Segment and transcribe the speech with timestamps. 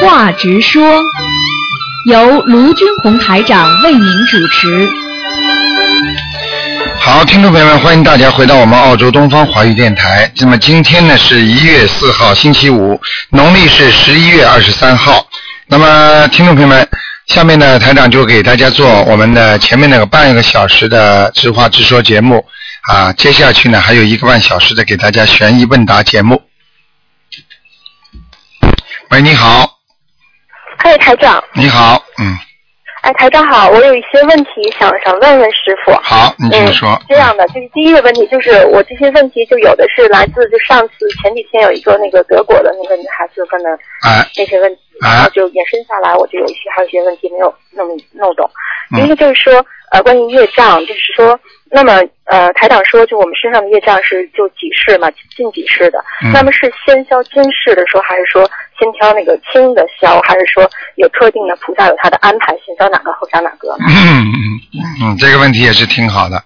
[0.00, 1.02] 话直说，
[2.06, 4.88] 由卢军红台长为您主持。
[7.00, 10.30] 好，听众朋友们，欢迎大家回到我们澳洲东方华语电台。
[10.36, 13.00] 那么今天呢是一月四号，星期五，
[13.30, 15.26] 农历是十一月二十三号。
[15.66, 16.88] 那么听众朋友们，
[17.26, 22.44] 下面呢台长就给大家做我们的前面那个半个小时的直话直说节目
[22.90, 26.42] 啊，接下去呢还有一个半小时的给大家悬疑问答节目。
[29.10, 29.77] 喂，你好，
[30.78, 31.42] 嗨，台长。
[31.54, 32.38] 你好，嗯，
[33.02, 35.92] 哎，台长好，我有一些问题想想问问师傅。
[36.02, 36.88] 好，你请说。
[36.90, 43.70] 嗯，这样的，就是第一个问题，就是我这些问题就有的是来自就上次前几天有一个那个德国的那个女孩子问的
[44.06, 48.48] 哎那些问题，哎然后就延伸下来，我就有一些还有一些问题没有弄弄懂。
[48.90, 49.52] 嗯第一个就是说，
[49.92, 51.38] 呃，关于业障，就是说，
[51.70, 56.02] 那么呃，台长说，就我们身上的业障是就几世嘛，近几世的。
[56.24, 63.76] 嗯那么是先消今世的说，还是说先挑那个轻的消，还是说有特定的菩萨有他的安排，先消哪个后消哪个？
[63.86, 66.42] 嗯嗯嗯，这个问题也是挺好的。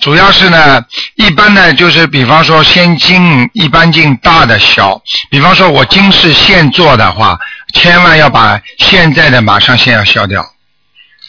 [0.00, 0.82] 主要是呢，
[1.16, 7.38] 一般呢就是比方说先经一般经大的消，比方说我今是现做的话，
[7.74, 10.44] 千万要把现在的马上先要消掉。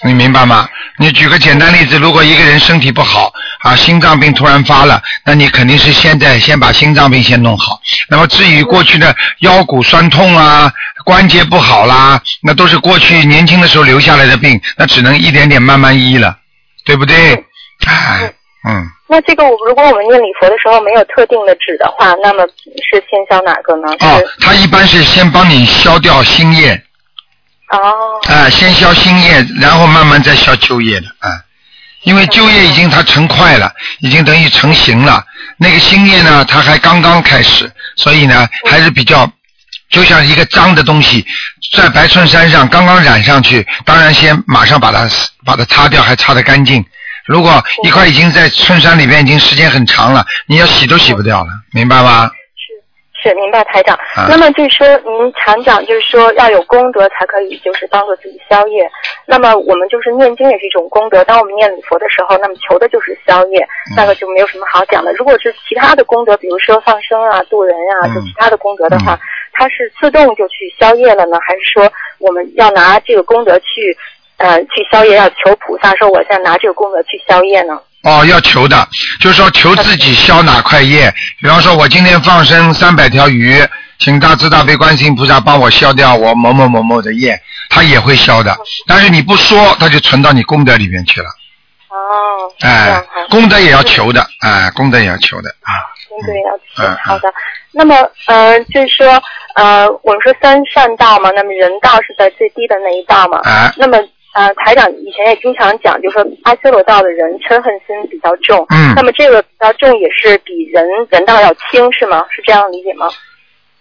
[0.05, 0.69] 你明白吗？
[0.97, 7.81] 你举个简单例子，如果一个人身体不好啊，心脏病突然发了，那你肯定是现在先把心脏病先弄好。
[8.07, 10.71] 那么至于过去的腰骨酸痛啊、
[11.03, 16.37] 关节不好啦，那都是过去年轻的时候留下来的病，那只能一点点慢慢医了，
[16.85, 17.43] 对不对？
[17.85, 18.31] 哎，
[18.67, 23.87] 嗯，那这个我如果我们念礼佛的时候没有特定的纸的话，那么是先消哪个呢？
[24.01, 26.73] 哦是，他一般是先帮你消掉新业，
[27.71, 31.39] 哦啊，先消新业，然后慢慢再消旧业的，啊，
[32.03, 35.23] 因为旧业已经它成块了，已经等于成型了，
[35.57, 39.25] 那个新业呢，它还刚刚开始，所以呢，还是比较，
[39.89, 41.25] 就像一个脏的东西，
[41.77, 45.07] 在白衬衫上刚刚染上去，当然先马上把它
[45.45, 46.85] 把它擦掉，还擦得干净。
[47.29, 47.51] 如果
[47.83, 52.31] 一块已经在衬衫里边已经时间很长了，你要洗都洗不掉了，明白吗？
[53.21, 53.93] 是明白台长。
[54.15, 58.89] 啊那么就是说，您常讲就是说要有功德才可以，就是帮助自己消业。
[59.27, 61.21] 那么我们就是念经也是一种功德。
[61.25, 63.59] 当我们念礼佛的时候，那么求的就是消业，
[63.91, 65.11] 嗯那个就没有什么好讲的。
[65.13, 69.19] 如果是其他的功德，比如说放生啊、渡人啊，嗯就其他的功德的话，
[69.51, 73.97] 它是自动就去消业了呢，还是说我们要拿这个功德去
[74.39, 77.79] 呃去消业，要求菩萨说我现在拿这个功德去消业呢？
[78.03, 78.87] 哦，要求的，
[79.19, 81.13] 就是说求自己消哪块业。
[81.41, 83.55] 比方说，我今天放生三百条鱼，
[83.99, 87.37] 请大慈大悲观世音菩萨帮我消掉我某某某某的业，
[87.69, 88.55] 他也会消的。
[88.87, 91.27] 但是你不说，他就存到你功德里面去了。
[91.89, 95.71] 哦，哎，功德也要求的，哎，功德也要求的啊。
[96.07, 97.11] 功德也要嗯求。
[97.11, 97.33] 好的，
[97.73, 97.95] 那么
[98.27, 99.21] 呃，就是说
[99.55, 103.41] 呃，我们说三善道嘛，那么人道是在最低的那一道嘛。
[103.43, 103.97] 哎，那么
[104.39, 108.65] 呃，台长以前也经常讲，就说阿修罗道的人嗔恨心比较重。
[108.69, 112.23] 嗯那么这个比较重也是比人人道要轻，是吗？
[112.33, 113.09] 是这样理解吗？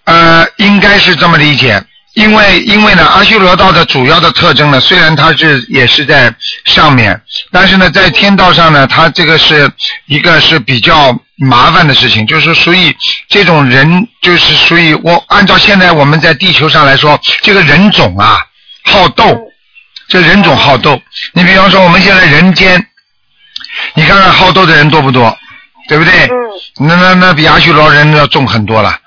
[0.07, 1.81] 呃，应该是这么理解。
[2.15, 9.71] 因为因为呢，阿修罗道的主要的特征呢，虽然它是也是在上面，但是呢，在天道上呢，它这个是
[10.07, 12.93] 一个是比较麻烦的事情，就是属于
[13.29, 18.45] 这种人，就是属于我按照现在我们在地球上来说，这个人种啊
[18.87, 19.25] 好斗，
[20.09, 21.01] 这人种好斗。
[21.33, 22.85] 你比方说我们现在人间，
[23.95, 25.37] 你看看好斗的人多不多，
[25.89, 26.13] 对不对？
[26.27, 26.87] 嗯。
[26.89, 28.99] 那那那比阿修罗人要重很多了。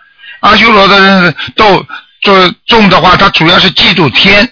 [0.41, 1.85] 阿修罗的人斗
[2.21, 4.47] 做重的话，他主要是嫉妒天，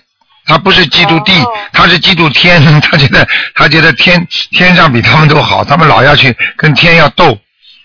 [0.46, 2.62] 他不是嫉妒地，哦他是嫉妒天。
[2.82, 7.38] 他觉得他觉得天天上比他们都好，他们老要去跟天要斗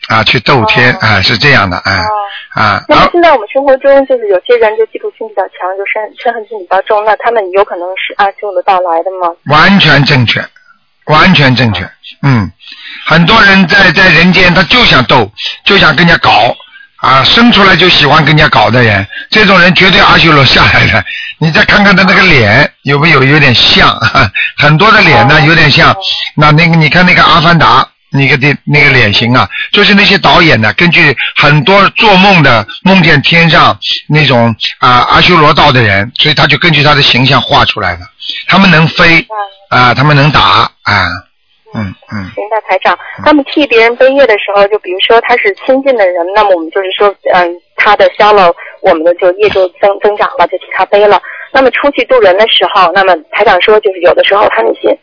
[0.09, 1.99] 啊，去斗天哦啊，是这样的啊
[2.55, 2.83] 啊。
[2.89, 9.29] 那么现在我们生活中，就是有些人就嫉妒心比较强，就嗔嗔恨心比较重，那他们有可能是阿修罗到来的吗？
[9.47, 10.43] 完全正确，
[11.07, 11.83] 完全正确。
[12.23, 12.51] 嗯，
[13.05, 15.31] 很多人在在人间，他就想斗，
[15.65, 16.57] 就想跟人家搞
[16.97, 21.05] 啊，生出来就喜欢跟人家搞的人，这种人绝对阿修罗下来的。
[21.39, 23.99] 你再看看他那个脸，有没有有点像？
[24.57, 25.95] 很多的脸呢，有点像。
[26.37, 27.87] 那那个你看那个阿凡达。
[28.15, 33.77] 那个的那个脸型啊，就是那些导演呢，根据很多做梦的梦见天上
[34.09, 38.03] 那种啊、阿修罗道的人，所以他就根据他的形象画出来的。
[38.47, 39.27] 他们能飞
[39.69, 40.41] 啊、他们能打
[40.83, 41.09] 啊，
[41.75, 42.97] 嗯嗯明白，台长。
[43.25, 51.21] 他们替别人背业的时候，就比如说他是亲近的人，那么我们就是说，嗯，他的消了，我们的就业就增增长了，就替他背了。
[51.53, 54.97] 那么出去渡人的时候，那么台长说，就是有的时候他那些，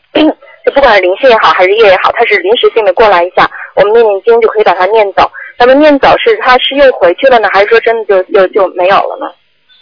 [0.66, 5.30] 就不管是灵性也好，还是业也好，他是临时性的过来一下，我们念念经就可以把它念走。
[5.58, 9.32] 那么念走是他是又回去了呢，还是说真的就就就没有了呢？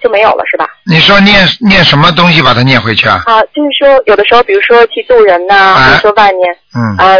[0.01, 0.67] 就没有了，是吧？
[0.85, 3.21] 你说念念什么东西把它念回去啊？
[3.25, 7.17] 啊，就是说有的时候，比如说去渡人呐、哎或者说外面，嗯啊，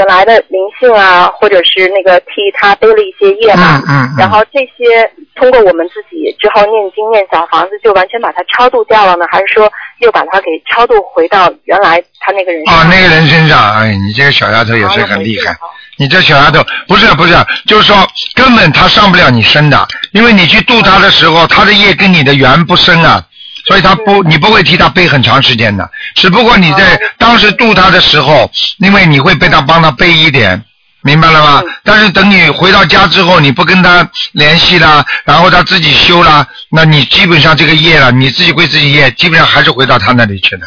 [0.00, 12.88] 原来的灵性啊，或者是那个替他背了一些业嘛，嗯然后这些通过我们自己之后念经念小房子，就完全把它超度掉了呢，还是说又把它给超度回到原来他那个人身哦，上？
[12.88, 15.54] 那个人身上，哎，你这个小丫头也是很厉害。
[15.98, 17.34] 你这小丫头不是不是，
[17.66, 17.94] 就是说
[18.34, 23.22] 根本他上不了你身的，因为你去度他的时候，他的业跟你的缘不深啊，
[23.70, 30.64] 所以他不你不会替他背很长时间的，只不过你在当时度他的时候，因为你会被他帮他背一点。
[31.02, 31.62] 明白了吗？
[31.84, 40.66] 但是等你回到家之后，你不跟他联系啦，然后他自己修啦，那你基本上这个业了，你自己归自己业，基本上还是回到他那里去的。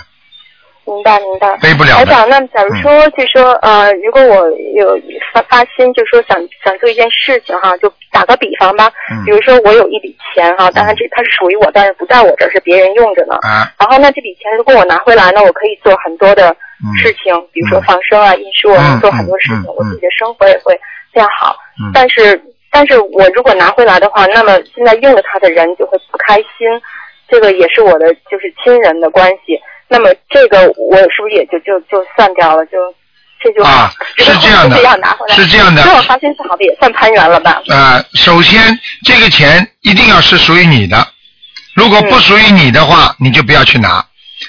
[0.86, 1.56] 明白明白。
[1.58, 5.00] 背不了台长，那假如说，就说呃，如果我有
[5.34, 9.24] 发发心，就说想想做一件事情哈，就打个比方吧，嗯。
[9.26, 13.36] 比如说我有一笔钱哈，当然这它是属于我，但是不在我这儿，是别人用着呢。
[13.42, 16.50] 啊，然后那，这笔钱如果我拿回来呢，我可以做很多的
[16.84, 16.92] 嗯。
[16.98, 20.78] 事情，比如说放生啊、艺术啊，嗯做很多事情我自己的生活也会
[21.14, 21.56] 变好。
[21.80, 21.92] 嗯。
[21.94, 26.68] 但是，但是我如果拿回来的话，那么现在用了它的人就会不开心，
[27.30, 29.58] 这个也是我的就是亲人的关系。
[29.88, 32.66] 那么这个我是不是也就就就算掉了？
[32.66, 32.72] 就
[33.42, 37.62] 这就啊是这样的拿回来是这样的如果发现是好的，也算攀缘了吧？
[37.68, 41.06] 呃，首先这个钱一定要是属于你的，
[41.76, 44.06] 如果不属于你的话，你就不要去拿。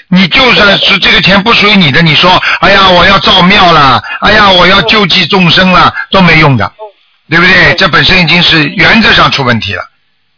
[0.09, 6.69] 你就算是这个钱不属于你的，你说，哎呀，我要造庙了，哎呀，我要救济众生了，都没用的，
[7.29, 7.73] 对不对？
[7.75, 9.83] 这本身已经是原则上出问题了。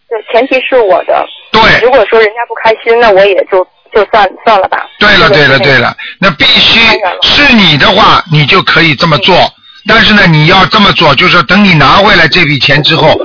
[0.09, 1.25] 对，前提是我的。
[1.51, 4.85] 对如果说人家不开心，那我也就就算算了吧。
[4.99, 6.79] 对了，对了，对了，那必须
[7.23, 9.53] 是你的话，你就可以这么做。
[9.87, 13.17] 但是呢，你要这么做，就是说等你拿回来这笔钱之后，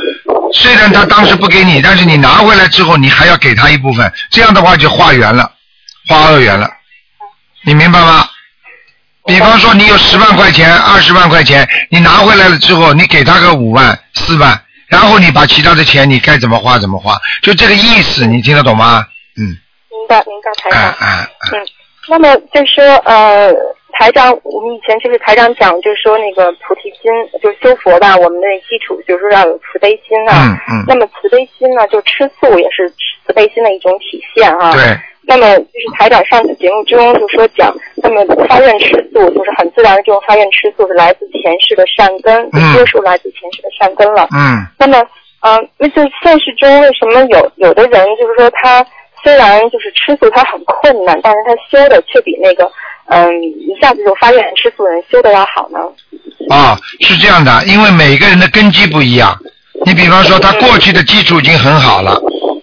[0.54, 5.50] 虽然他当时不给你，但是你拿回来之后，你还要给他一部分，这样的话就化缘了，
[6.08, 6.68] 化恶缘了。
[7.64, 8.26] 你明白吗？
[9.24, 19.04] 比方说你有十万块钱、二十万块钱，你拿回来了之后，你给他个五万、四万，然后你把其他的钱你该怎么花怎么花，就这个意思，你听得懂吗？
[19.36, 19.56] 嗯，明
[20.20, 20.94] 白明白，台啊
[21.50, 21.60] 长。
[21.60, 21.66] 嗯，
[22.08, 23.52] 那么就是说，呃，
[23.92, 27.10] 台长，我们以前就是台长讲，就是说那个菩提心，
[27.42, 30.58] 就是修佛吧，我们的基础就是说要有慈悲心啊。
[30.68, 32.90] 嗯嗯那么慈悲心呢，就吃素也是
[33.24, 34.72] 慈悲心的一种体现啊。
[34.72, 34.82] 对。
[35.24, 44.26] 那么就是台长上次节目中就说讲，那么发愿吃素就是很自然的这种发愿吃素是来自前世的善根，嗯多数来自前世的善根了。
[44.34, 44.98] 嗯那么，
[45.42, 48.84] 嗯、那就现实中为什么有有的人就是说他
[49.22, 52.70] 虽然就是吃素他很困难，但是他修的却比那个
[53.06, 55.78] 嗯一下子就发愿吃素的人修的要好呢？
[56.50, 59.38] 啊，是这样的，因为每个人的根基不一样。
[59.84, 62.20] 你比方说，他过去的基础已经很好了，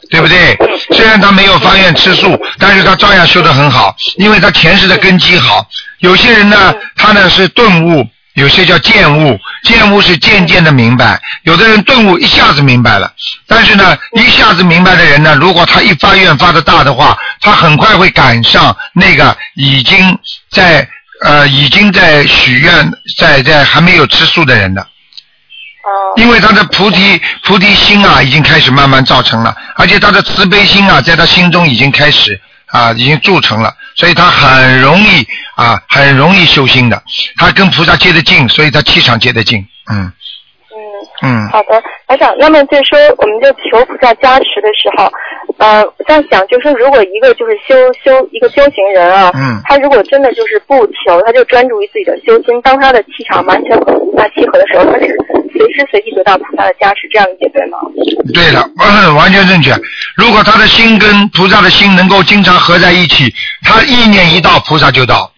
[0.09, 0.56] 对不对？
[0.91, 5.65] 虽然他没有发愿吃素，但是他照样修得很好，因为他前世的根基好。
[6.00, 8.06] 有些人呢，他呢是顿悟，
[8.39, 13.12] 有些叫见悟，见悟是渐渐的明白，有的人顿悟一下子明白了。
[13.45, 20.18] 但是呢，一下子明白的人呢，如果他一发愿发的大的话，他很快会赶上那个已经
[20.51, 20.88] 在
[21.21, 24.81] 呃已经在许愿在在还没有吃素的人的。
[24.81, 32.40] 哦、因为他的菩提菩提心啊，已经开始慢慢造成了，而且他的慈悲心啊，在他心中已经开始
[32.71, 37.02] 啊，已经铸成了，所以他很容易啊，很容易修心的。
[37.38, 39.66] 他跟菩萨接得近，所以他气场接得近。
[39.92, 40.11] 嗯
[41.21, 41.30] 嗯。
[41.30, 42.33] 嗯好的，台长。
[42.40, 45.11] 那么就是说，我们就求菩萨加持的时候，
[45.57, 55.07] 呃，我在想，就是说，如果一个就是修修一个修行人啊，嗯他如果真的就是不求，他就专注于自己的修心，当他的气场完全和菩萨契合的时候，他是
[55.52, 57.78] 随时随地得到菩萨的加持，这样理解对吗？
[58.33, 59.71] 对了，嗯完全正确。
[60.16, 63.33] 如果他的心跟菩萨的心能够经常合在一起，
[63.64, 65.31] 他意念一到，菩萨就到，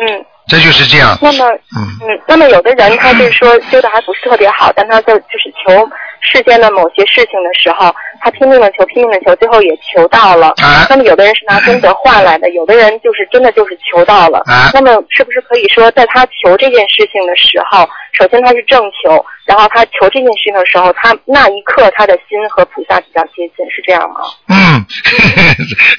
[0.00, 0.24] 嗯。
[0.52, 1.16] 这就是这样。
[1.22, 5.88] 那么，嗯嗯，那么有的人他就是说修的还不是特别好，但他就就是求
[6.22, 10.48] 世间的某些事情的时候，他拼命的求，拼命的求，最后也求到了。
[10.62, 14.38] 啊那么有的人是拿功德换来的，有的人就是真的就是求到了。
[14.46, 24.20] 啊那么是不是可以说，在他求这件事情的时候，首先他是正求，然后他求这件事情的时候，他那一刻他的心和菩萨比较接近，是这样吗？
[24.48, 24.84] 嗯，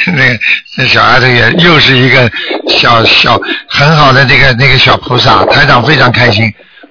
[0.15, 0.39] 那个
[0.77, 2.30] 这小孩子也又是一个
[2.68, 6.44] 小小很好的这个那个小菩萨，台长非常开心。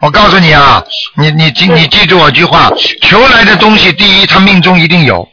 [0.03, 0.83] 我告诉你啊，
[1.15, 2.69] 你你记你记住我句话，
[3.03, 5.29] 求来的东西，第一他命中一定有，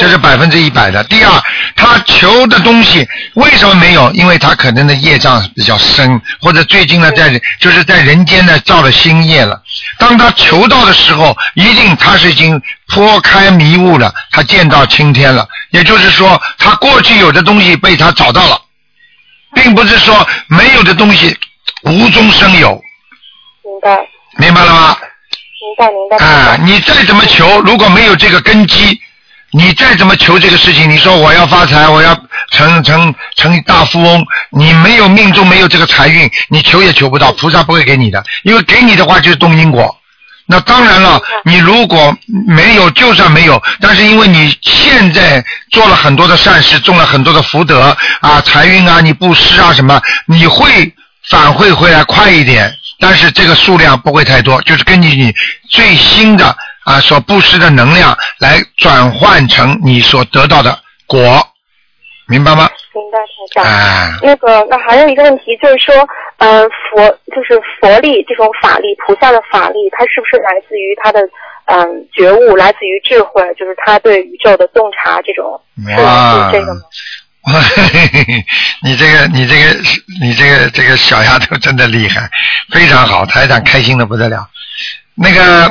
[0.00, 1.04] 这是百分之一百的。
[1.04, 1.30] 第二，
[1.76, 4.10] 他求的东西为什么没有？
[4.14, 7.30] 因为他可能的业障比较深，或者最近呢在
[7.60, 9.62] 就是在人间呢造了新业了。
[9.96, 15.46] 当他求到的时候，一定他是已经脱开迷雾了，他见到青天了。
[15.70, 18.60] 也就是说，他过去有的东西被他找到了，
[19.54, 21.38] 并不是说没有的东西
[21.84, 22.82] 无中生有。
[23.78, 23.98] 明白。
[24.38, 24.96] 明白了吗？
[25.60, 26.16] 明白明白。
[26.24, 29.00] 啊，你再怎么求，如果没有这个根基。
[29.50, 32.14] 你再怎么求这个事情，你说我要发财，我要
[32.50, 39.96] 成成成大富翁，你没有命中没有这个财运，你求也求不到，菩萨不会给你的，因为给你的话就是动因果。
[40.44, 42.14] 那当然了，你如果
[42.46, 50.92] 没有，就算没有，但是因为你现在做了很多的善事，种了很多的福德啊，财运啊，你布施啊什么，你会
[51.30, 55.32] 反馈回来快一点，但是这个数量不会太多，就是根据你
[55.70, 56.56] 最新的。
[56.84, 60.74] 啊，所布施的能量来转换成你所得到的
[61.06, 61.20] 果，
[62.26, 62.66] 明白吗？
[62.94, 63.18] 明白，
[63.62, 64.18] 台长。
[64.22, 65.94] 那个，那还有一个问题就是说，
[66.38, 71.20] 呃，佛就是佛力这种法力，菩萨的法力，它是不是来自于他的
[71.66, 75.60] 嗯觉悟，来自于智慧，就是他对宇宙的洞察这种？
[76.02, 76.80] 哇，这个吗？
[78.82, 79.80] 你这个，你这个，
[80.20, 82.28] 你这个，这个小丫头真的厉害，
[82.70, 84.48] 非常好，台长开心的不得了。
[85.20, 85.68] 那个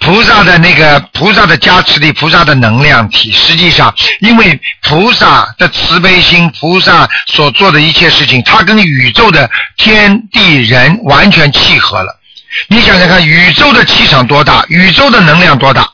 [0.00, 12.18] 菩萨的那个菩萨的加持力，菩萨的能量体，实际上因为菩萨的慈悲心，菩萨所做的一切事情，它跟宇宙的天地人完全契合了。
[12.66, 15.88] 你想想看，宇宙的气场多大，宇宙的能量多大，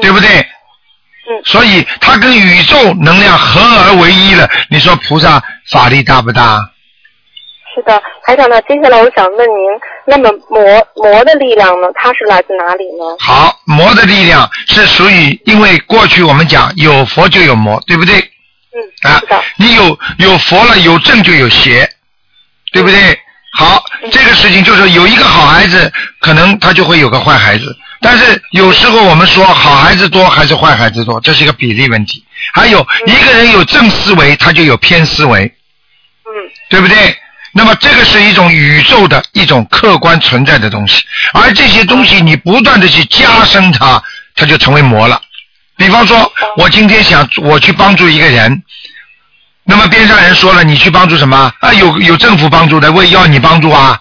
[0.00, 0.46] 对不对？
[1.28, 1.42] 嗯。
[1.44, 4.48] 所以它跟宇宙能量合而为一了。
[4.70, 6.58] 你说菩萨法力大不大？
[7.74, 8.58] 是的，台长呢？
[8.62, 9.56] 接下来我想问您，
[10.06, 10.62] 那么魔
[10.94, 11.88] 魔的力量呢？
[11.94, 13.04] 它是来自哪里呢？
[13.20, 18.18] 好，魔的力量是属于，因为过去我们讲有佛就有魔，对不对？
[18.18, 19.20] 嗯，啊，
[19.58, 21.86] 你有有佛了，有正就有邪，
[22.72, 23.20] 对不对？
[23.58, 27.76] 好，这个事情就是有一个好孩子，可能他就会有个坏孩子。
[28.00, 32.24] 但是有时候我们说好孩子多还是坏孩子多，这是一个比例问题。
[32.52, 35.44] 还有一个人有正思维，他就有偏思维。
[35.44, 36.30] 嗯，
[36.68, 37.16] 对不对？
[37.52, 44.02] 那么这个是一种宇宙的一种客观存在的东西，而这些东西你不断的去加深它，
[44.34, 45.20] 它就成为魔了。
[45.78, 48.62] 比方说，我今天想我去帮助一个人，
[49.64, 51.72] 那么边上人说了，你去帮助什么啊？
[51.72, 53.98] 有有政府帮助的，我也要你帮助啊。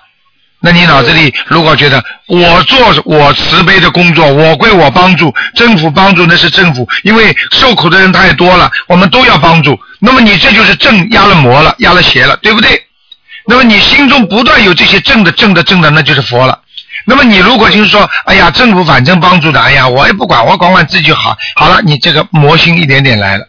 [0.65, 9.79] 那你脑子里如果觉得我做我慈悲的工作，我归我帮助，政府帮助那是政府，因为受苦的人太多了，我们都要帮助。
[10.00, 12.81] 那么你这就是正压了魔了，压了邪了，对不对？
[13.45, 16.60] 那么你心中不断有这些正的正的正的，那就是佛了。
[17.05, 21.38] 那么你如果就是说，哎呀，政府反正帮助的，哎呀，我也不管，我管管自己好。
[21.55, 23.45] 好了，你这个魔心一点点来了。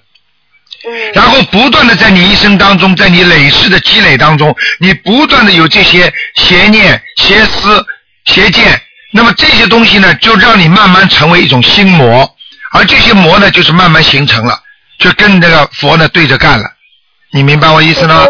[0.86, 1.12] 嗯。
[1.14, 7.84] 然后不断的在你一生当中，在你累世的积累当中，你不断的有这些邪念、邪思、
[8.26, 8.80] 邪见，
[9.12, 12.28] 那么这些东西呢，就让你慢慢成为一种心魔，
[12.72, 14.58] 而这些魔呢，就是慢慢形成了，
[14.98, 16.64] 就跟这个佛呢对着干了。
[17.32, 18.26] 你明白我意思吗？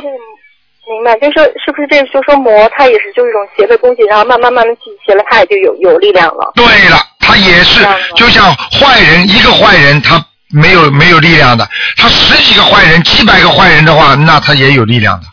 [0.88, 6.52] 明白，就是说，是不是这就说魔，它也是就是一种邪的东西，然后慢慢慢慢聚集了，它也就有有力量了。
[6.54, 7.84] 对了，它也是，
[8.14, 15.26] 就像坏人一个坏人，他没有没有力量的，他十几个坏人、几百个坏人的话，那他也有力量的。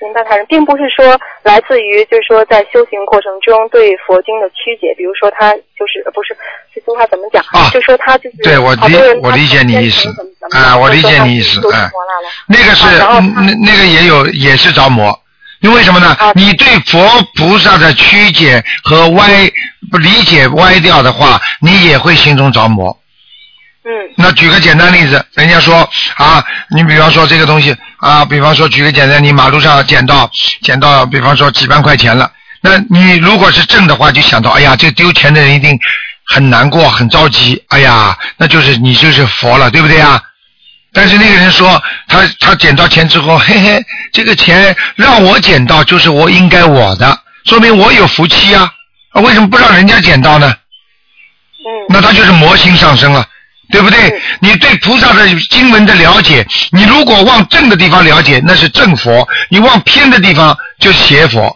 [0.00, 6.36] 明白，他人并不是说来自于，就是说在修行过程中对佛经的曲解，比如说他就是不是
[6.72, 7.44] 这句话怎么讲？
[7.50, 10.08] 啊，就说他就是对我理我理解你意思
[10.52, 11.90] 啊，我理解你意思啊，
[12.46, 15.18] 那个是那那个也有也是着魔，
[15.60, 16.16] 因为什么呢？
[16.34, 17.00] 你对佛
[17.34, 19.28] 菩萨的曲解和歪
[19.90, 22.96] 不理解歪掉的话，你也会心中着魔。
[23.88, 30.30] 嗯，那举个简单例子，人家说啊，你比方说这个东西啊，比方说举个简单，你马路上捡到
[30.60, 32.30] 捡到，比方说几万块钱了，
[32.60, 35.78] 那你如果是挣的话，就想到，哎呀，这丢钱的人一定
[36.26, 40.22] 很难过，很着急，哎呀，那就是你就是佛了，对不对啊？
[40.92, 48.70] 但是那个人说，他他捡到钱之后，嘿嘿，这个钱让我捡到，就是我应该我的，说明我有福气啊，
[49.14, 50.46] 为什么不让人家捡到呢？
[50.46, 53.24] 嗯，那他就是魔性上升了。
[53.70, 54.20] 对不对？
[54.40, 61.54] 你对菩萨的经文的了解，你如果往正的地方了解，那是正佛；你往偏的地方就是邪佛，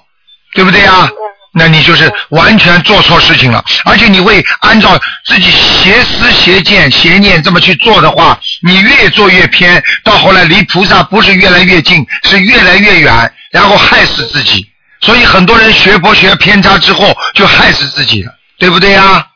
[0.54, 1.08] 对不对啊？
[1.54, 14.66] 那你就是完全做错事情了，而且你会按照自己邪思、邪见、邪念这么去做的话，你越做越偏，到后来离菩萨不是越来越近，是越来越远，然后害死自己。
[15.02, 19.26] 所以很多人学佛学偏差之后，就害死自己了，对不对呀？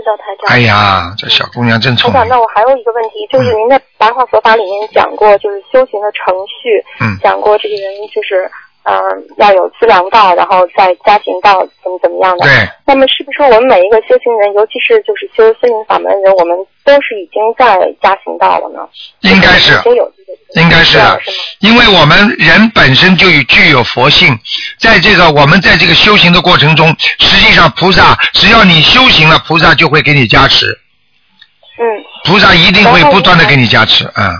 [0.00, 0.52] 知道台长。
[0.52, 2.28] 哎呀，这小姑娘真台长，聪明。
[2.28, 7.84] 那我还有一个问题，就是您在白话佛法里面讲过，就是修行的程序，嗯讲过这个人
[8.14, 8.50] 就是
[8.86, 9.02] 嗯、呃
[9.38, 12.46] 要有资粮道，然后再加行道，怎么怎么样的。
[12.46, 18.88] 对，那么是不是我们每一个修行人，尤其是就是修心灵法门的人，我们都是已经在加行道了呢？
[19.20, 19.72] 应该是
[20.54, 20.98] 应该是？
[21.58, 24.38] 因为我们人本身就有具有佛性，
[24.78, 32.04] 在这个我们在这个修行的过程中，实际上菩萨只要你修行了，菩萨就会给你加持，嗯。
[32.24, 34.30] 菩萨一定会不断的给你加持，嗯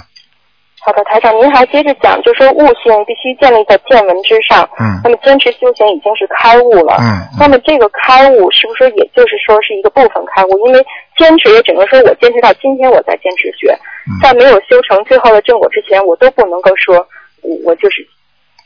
[0.87, 4.62] 好的，台长，您还接着讲，就说悟性必须建立在见闻之上。
[4.78, 6.97] 嗯那么坚持修行已经是开悟了。
[7.00, 10.66] 嗯那么这个开悟是不是也就是说是一个部分开悟？
[10.69, 10.87] 因为
[11.19, 13.76] 坚持也只能说我坚持到今天我在坚持学，
[14.07, 16.97] 嗯在没有修成最后的正果之前，我都不能够说
[17.43, 18.07] 我我就是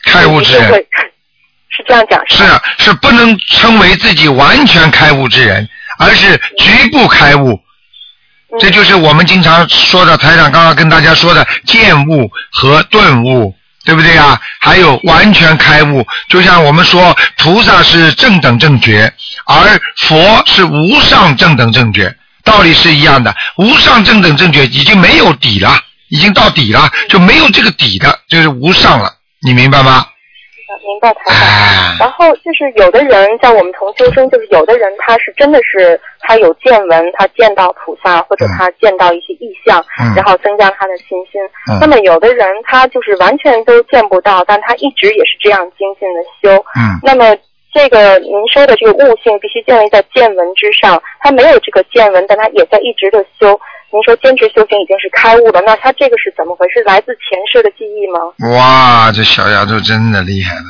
[0.04, 0.68] 开悟之人
[1.72, 2.60] 是这样讲是吗？
[2.76, 5.66] 是不能称为自己完全开悟之人，
[5.98, 7.58] 而是局部开悟。
[8.58, 13.54] 这就是我们经常说的，台长刚刚跟大家说的见悟和顿悟，
[13.84, 14.40] 对不对啊？
[14.60, 19.12] 还有完全开悟，就像我们说菩萨是正等正觉，
[19.46, 22.14] 而佛是无上正等正觉，
[22.44, 23.34] 道理是一样的。
[23.56, 25.78] 无上正等正觉已经没有底了，
[26.08, 30.06] 已经到底了，就没有这个底的，就是无上了，你明白吗？
[30.84, 31.34] 明白台长。
[31.34, 41.40] 哎，然后就是有的人在我们同修中，就是有的人他是真的是他有见闻，他见到菩萨或者嗯他见到一些异象，嗯然后增加他的信心。
[41.70, 46.64] 嗯那么有的人他就是完全都见不到，但他一直也是这样精进的修。
[46.76, 46.98] 嗯。
[47.02, 47.36] 那么
[47.72, 53.58] 这个您说的这个悟性必须建立在见闻之上，他没有这个见闻，但他也在一直的修。
[53.92, 56.82] 您说坚持修行已经是开悟了，那他这个是怎么回事？
[56.84, 58.20] 来自前世的记忆吗？
[58.56, 60.62] 哇，这小丫头真的厉害了！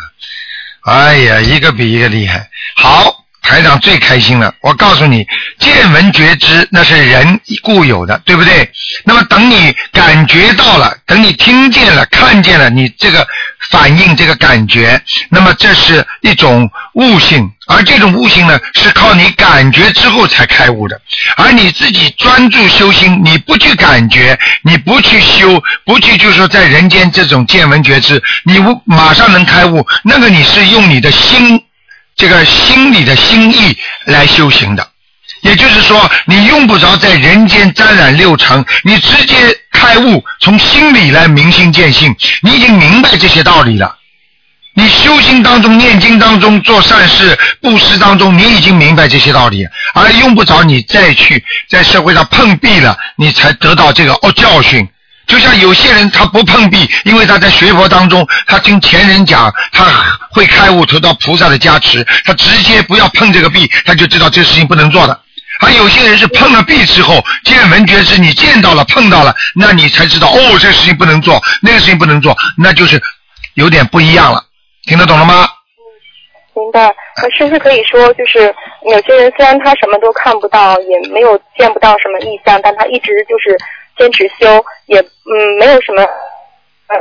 [0.87, 2.49] 哎呀，一个比一个厉害。
[2.77, 4.53] 好，台长最开心了。
[4.61, 5.27] 我告诉你，
[5.59, 8.71] 见闻觉知那是人固有的，对不对？
[9.05, 13.27] 那么等你感觉到了，等你听见了、看见了，你这个
[13.71, 21.01] 反应、这个感觉，那么这是一种悟性，而这种悟性呢，是靠你感觉之后才开悟的。
[21.37, 29.87] 而你自己专注修心，你不去感觉，你不去修，不去就是说在人间这种见闻觉知，你马上能开悟。
[30.05, 31.63] 那个你是用你的心，
[32.21, 34.87] 这个心里的心意来修行的。
[35.41, 39.37] 也就是说，你用不着在人间沾染六尘，你直接
[39.73, 43.97] 开悟，从心里来明心见性，你已经明白这些道理了。
[44.75, 54.87] 你修行当中、念经当中、做善事、布施当中，你已经明白这些道理，而用不着你再去在社会上碰壁了，你才得到这个哦教训。
[55.31, 59.85] 就像有些人他不碰壁，因为他在学佛当中，他听前人讲，他
[60.33, 65.21] 会开悟，得到菩萨的加持，他直接不要碰这个壁，他就知道这事情不能做的。
[65.63, 73.01] 而有些人是碰了壁之后，见闻觉知，你见到了、碰到了，那你才知道哦，这个事情不能做，那个事情不能做，那就是
[73.55, 74.43] 有点不一样了。
[74.83, 75.45] 听得懂了吗？
[75.45, 76.93] 嗯明白。
[77.23, 78.53] 那是不是可以说，就是
[78.91, 83.57] 有些人虽然他什么都看不到，也没有见不到什么异象，但他一直就是
[84.01, 86.97] 坚持修，也嗯没有什么，呃，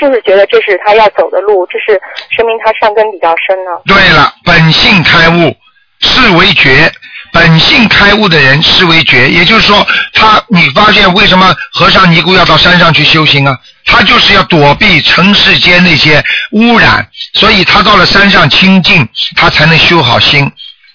[0.00, 1.66] 是不是觉得这是他要走的路？
[1.66, 2.00] 这是
[2.34, 3.70] 说明他善根比较深呢？
[3.84, 5.54] 对了，本性开悟，
[6.00, 6.90] 是为觉。
[7.34, 13.58] 本性开悟的人是为觉，也就是说，他你发现为什么和尚尼姑要到山上去修行啊？
[13.86, 20.50] 他就是要躲避尘世间那些污染，所以他到了山上清净，他才能修好心。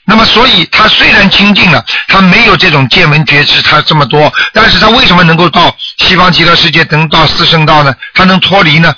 [0.09, 7.93] 那么，所以他虽然清净了，他没有这种见闻觉知，他这么多，但是他为什么能够到西方极乐世界，能到四圣道呢？
[8.13, 8.95] 他能脱离呢？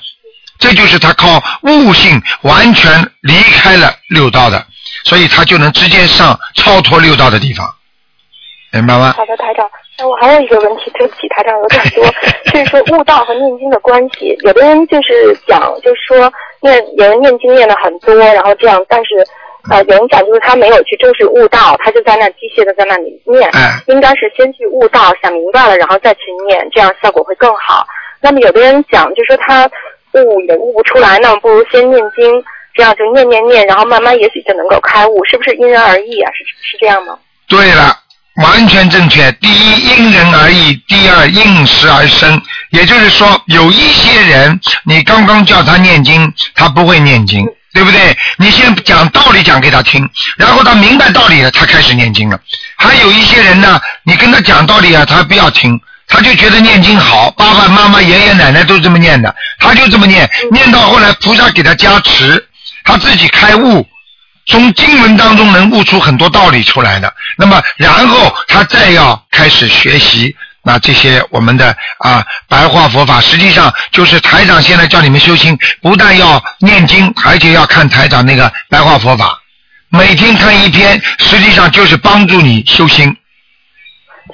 [0.60, 4.64] 这就是他靠悟性完全离开了六道的，
[5.04, 7.74] 所以他就能直接上超脱六道的地方，
[8.72, 9.16] 明白吗？
[9.18, 9.66] 好的，台长。
[9.98, 12.06] 那我还有一个问题，对不起，台长有点多，
[12.54, 14.38] 就是说悟道和念经的关系。
[14.46, 19.26] 有的人就是讲，就是说念有人念经念的很多，然后这样，但是
[19.70, 27.86] 呃，有人讲就是他没有去正式悟道，他就在那机械的在那里念，哎应该是先去悟道，想明白了，然后再去念，这样效果会更好。
[28.22, 29.66] 那么有的人讲，就说他
[30.14, 36.32] 悟也悟不出来，那么不如先念经，这样就念念念，然后慢慢也许就能够开悟，是不是因人而异啊？
[36.34, 37.18] 是是这样吗？
[37.48, 37.96] 对了，
[38.44, 39.32] 完全正确。
[39.34, 42.42] 第一，因人而异；第二，应时而生。
[42.72, 47.46] 也就是说，有一些人，你刚刚叫他念经，他不会念经，
[47.80, 48.18] 对不对？
[48.36, 52.38] 你先讲道理讲给他听，然后他明白道理了，他开始念经了。
[52.76, 55.80] 还有一些人呢，你跟他讲道理啊，他不要听。
[56.06, 62.46] 他就觉得念经好，爸爸妈妈、爷爷奶奶都这么念的，他就这么念，念到后来菩萨给他加持，
[62.84, 63.88] 他自己开悟，
[64.48, 67.14] 从经文当中能悟出很多道理出来的。
[67.38, 70.36] 那么，然后他再要开始学习。
[70.70, 79.40] 那这些我们的啊白话佛法，实际上就是台长现在叫你们修心，不但要念经，而且要看台长那个白话佛法，
[79.90, 83.18] 每天看一篇，实际上就是帮助你修心。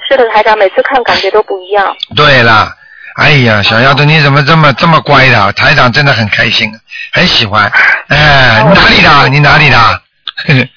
[0.06, 1.96] 是的，台长，每次看感觉都不一样。
[2.14, 2.70] 对了，
[3.16, 5.50] 哎呀，小丫头你怎么这么这么乖的？
[5.54, 6.70] 台长真的很开心，
[7.12, 7.72] 很喜欢。
[8.08, 9.28] 哎，你哪里的？
[9.30, 10.00] 你哪里的？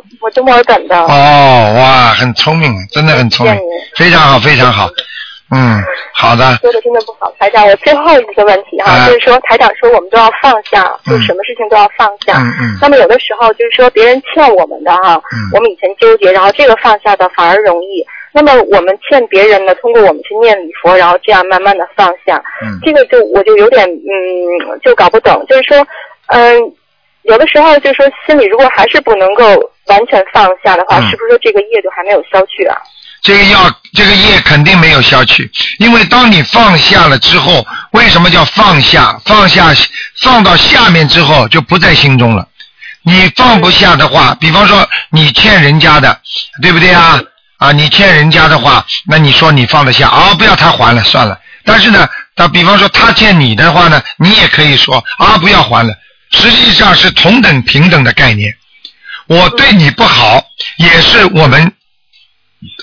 [0.00, 0.96] 我我是墨尔本的。
[0.96, 3.60] 哦，哇，很聪明，真的很聪明，
[3.96, 4.88] 非常好，非常好。
[5.52, 5.82] 嗯，
[6.14, 6.56] 好的。
[6.62, 7.66] 说的真的不好，台长。
[7.66, 12.38] 我最后一个问题哈，就是说台长说我们都要放下，就什么事情都要放下。
[12.38, 12.78] 嗯嗯。
[12.80, 15.20] 那么有的时候就是说别人欠我们的哈，
[15.52, 18.06] 我们以前纠结，然后这个放下的反而容易。
[18.32, 22.40] 那么我们欠别人的，通过我们去念礼佛，然后这样慢慢的放下。
[22.62, 22.78] 嗯。
[22.82, 25.84] 这个就我就有点嗯，就搞不懂，就是说
[26.28, 26.72] 嗯，
[27.30, 29.44] 有的时候就说心里如果还是不能够
[29.86, 32.76] 完全放下的话，是不是说这个业就还没有消去啊？
[33.22, 39.16] 这个要这个业肯定没有消去，因为当你放下了之后，为什么叫放下？
[39.24, 39.68] 放下
[40.20, 42.48] 放到下面之后就不在心中了。
[43.02, 46.20] 你放不下的话，比方说你欠人家的，
[46.60, 47.20] 对不对啊？
[47.58, 50.34] 啊，你欠人家的话，那你说你放得下啊？
[50.36, 51.38] 不要他还了，算了。
[51.64, 55.94] 但是呢，他比方说他欠你的话呢，你也可以说啊，不要还了。
[56.30, 58.52] 实际上是同等平等的概念。
[59.26, 60.42] 我对你不好，
[60.78, 61.72] 也是我们。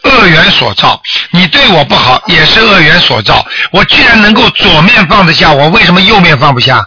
[0.04, 3.46] 恶缘所造，你对我不好也是恶缘所造。
[3.72, 6.84] 我既然能够左面放得下，我为什么右面放不下？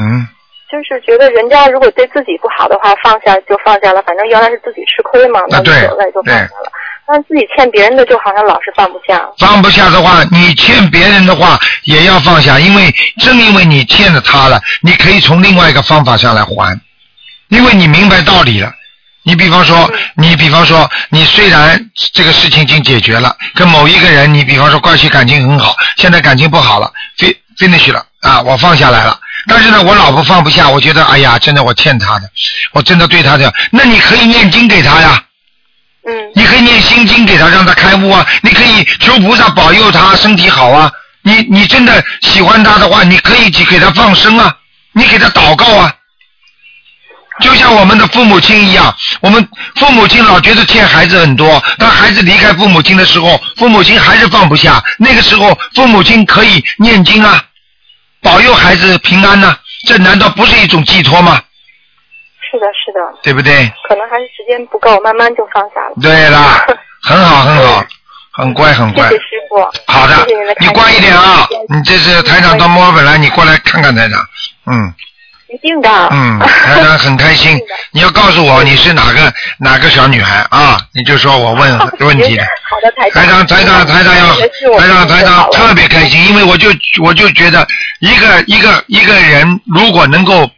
[0.00, 0.26] 嗯，
[0.72, 6.72] 就是觉得人家如果对自己不好的话，放下就放下了，反正原来是自己吃亏嘛，那无所谓就放下了。
[7.10, 9.20] 但自己欠别人的，就好像老是放不下。
[9.38, 16.80] 放不下的话，你欠别人的话也要放下，因为正因为你欠了他了，你可以从另外一个方法上来还，
[17.48, 18.72] 因为你明白道理了。
[19.22, 29.18] 你比方说，你比方说，你虽然这个事情已经解决了，跟某一个人，你比方说关系感情很好，现在感情不好了，fin finish 了啊，我放下来了。
[29.46, 32.30] 但是呢，我老婆放不下，我觉得哎呀，真的我欠她的，
[32.72, 35.22] 我真的对她的，那你可以念经给她呀，
[36.08, 40.90] 嗯，你可以念心经给他，让他开悟啊，你可以求菩萨保佑他身体好啊，
[41.22, 44.54] 你你真的喜欢他的话，你可以去给他放生啊，
[44.92, 45.92] 你给他祷告啊。
[47.42, 54.82] 就像我们的父母亲一样，我们父母亲老觉得欠孩子很多，当孩子离开父母亲的时候，父母亲还是放不下。
[54.98, 57.42] 那个时候，父母亲可以念经啊，
[58.22, 61.40] 保佑孩子平安呐，这难道不是一种寄托吗？
[62.50, 63.00] 是的，是的。
[63.22, 63.70] 对不对？
[63.88, 65.94] 可能还是时间不够，慢慢就放下了。
[66.02, 66.66] 对啦，
[67.02, 67.84] 很好，很好，
[68.32, 69.04] 很乖，很乖。
[69.08, 69.60] 谢谢师傅。
[69.92, 70.26] 好的，
[70.60, 71.46] 你乖一点啊！
[71.68, 74.20] 你这是台长到墨尔本来，你过来看看台长，
[74.66, 74.92] 嗯。
[75.52, 75.88] 一定的。
[76.12, 77.58] 嗯，台长很开心。
[77.90, 80.78] 你要告诉我你是哪个哪个小女孩啊？
[80.94, 82.38] 你就说我问问题。
[82.38, 83.44] 好的，台长。
[83.44, 86.68] 台长，台长，台长要台长，台长特别开心，因为我就
[87.02, 87.66] 我就觉得
[87.98, 90.48] 一个一个一个人如果能够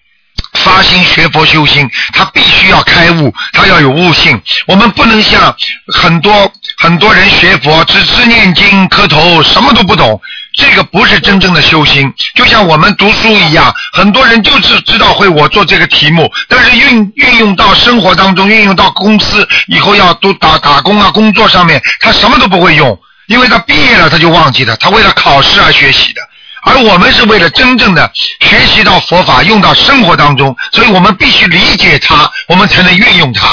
[0.64, 4.40] 发心学佛修心，他必须要开悟，他要有悟性。
[4.66, 5.54] 我们不能像
[5.94, 10.20] 很多很多人学佛只知念经磕头，什么都不懂。
[10.54, 22.98] 这个不是真正的修心，就像我们读书一样，很多人就是知道会我做这个题目，但是运运用到生活当中，运用到公司以后要都打打工啊，工作上面，他什么都不会用，
[23.28, 26.20] 因为他毕业了他就忘记了，他为了考试而学习的，
[26.62, 33.48] 而我们是为了真正的学习到佛法，用到生活当中，所以我们必须理解它，我们才能运用它。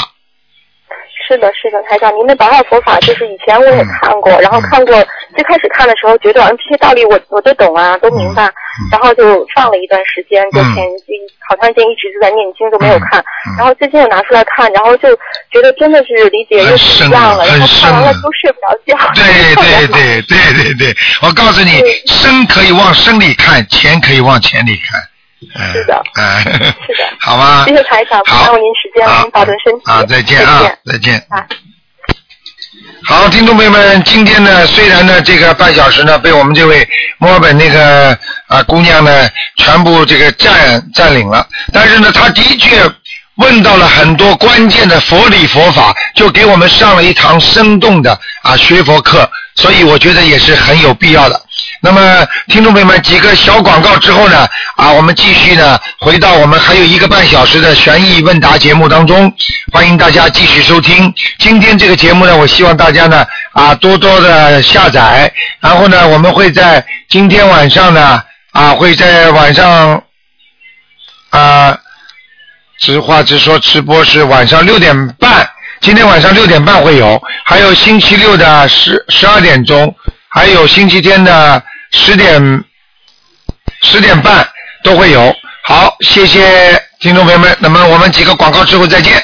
[1.30, 4.92] 是的，是的，台长，您的白话佛法就是以前我也看过，然后看过，
[5.36, 8.50] 最开始看的时候觉得嗯这些道理我我都懂啊，都明白，
[8.90, 10.82] 然后就放了一段时间，就前
[11.48, 13.22] 好长时间一直就在念经都没有看，
[13.56, 15.14] 然后最近又拿出来看，然后就
[15.52, 18.98] 觉得真的是理解又不一样了，然后看完了都睡不着觉。
[19.14, 25.00] 对对对对对对，我告诉你，生可以往生里看，钱可以往钱里看。
[25.72, 26.74] 是的，哎，是的，
[27.18, 27.64] 好吗？
[27.66, 29.82] 谢谢台长，耽误您时间了，您保重身体。
[29.86, 31.16] 啊，再见啊，再见。
[31.30, 31.46] 啊。
[33.04, 36.86] 好，听众朋友们，今天呢，虽然呢，这个半小时呢，被我们这位
[37.18, 38.16] 墨尔本那个
[38.48, 42.78] 啊姑娘呢，全部这个占占领了，但是呢，她的确
[43.36, 51.40] 问到了很多关键的佛理佛法，就给我们上了一堂生动的啊学佛课，所以我觉得也是很有必要的。
[51.82, 59.32] 那么，听众朋友们，几个小广告之后呢，啊，我们继续呢，回到我们还有一个半小时的悬疑问答节目当中，
[59.72, 61.12] 欢迎大家继续收听。
[61.38, 70.02] 今天这个节目呢，我希望大家呢，啊，多多的下载，然后呢，我们会在今天晚上呢，啊，会在晚上，
[71.30, 71.78] 啊，
[72.78, 75.48] 直话直说直播是晚上六点半，
[75.80, 79.94] 今天晚上六点半会有，还有星期六的十十二点钟，
[80.28, 82.64] 还有星期天的十点
[83.82, 84.48] 十点半
[84.82, 85.34] 都会有。
[85.64, 89.22] 好，谢谢听众朋友们，那么我们几个广告之后再见。